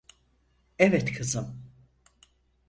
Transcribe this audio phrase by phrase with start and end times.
[0.79, 1.71] Evet, kızım.